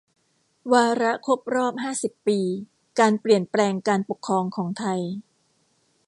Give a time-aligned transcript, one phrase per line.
[0.73, 2.39] วาระครบรอบห้าสิบปี
[2.99, 5.01] การเปลี่ยนแปลงการปกครองของไทย